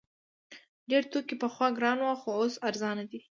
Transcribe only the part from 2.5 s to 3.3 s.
ارزانه دي.